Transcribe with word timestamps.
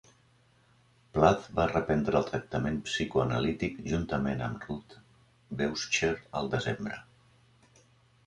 Plath 1.15 1.43
va 1.57 1.65
reprendre 1.71 2.17
el 2.19 2.23
tractament 2.29 2.79
psicoanalític 2.87 3.77
juntament 3.91 4.41
amb 4.47 4.65
Ruth 4.69 4.95
Beuscher 5.61 6.13
al 6.41 6.49
desembre. 6.55 6.97